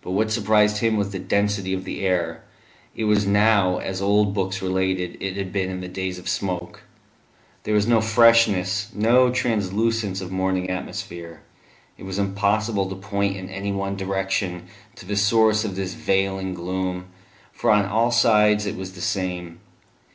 But 0.00 0.12
what 0.12 0.30
surprised 0.30 0.78
him 0.78 0.96
was 0.96 1.10
the 1.10 1.18
density 1.18 1.74
of 1.74 1.84
the 1.84 2.06
air; 2.06 2.42
it 2.96 3.04
was 3.04 3.26
now, 3.26 3.76
as 3.76 4.00
old 4.00 4.32
books 4.32 4.62
related 4.62 5.18
it 5.20 5.36
had 5.36 5.52
been 5.52 5.68
in 5.68 5.82
the 5.82 5.88
days 5.88 6.18
of 6.18 6.26
smoke. 6.26 6.84
There 7.64 7.74
was 7.74 7.86
no 7.86 8.00
freshness, 8.00 8.88
no 8.94 9.28
translucence 9.30 10.22
of 10.22 10.32
morning 10.32 10.70
atmosphere; 10.70 11.42
it 11.98 12.04
was 12.04 12.18
impossible 12.18 12.88
to 12.88 12.96
point 12.96 13.36
in 13.36 13.50
any 13.50 13.72
one 13.72 13.94
direction 13.94 14.68
to 14.96 15.04
the 15.04 15.16
source 15.16 15.66
of 15.66 15.76
this 15.76 15.92
veiling 15.92 16.54
gloom, 16.54 17.08
for 17.52 17.70
on 17.70 17.84
all 17.84 18.10
sides 18.10 18.64
it 18.64 18.74
was 18.76 18.94
the 18.94 19.02
same. 19.02 19.60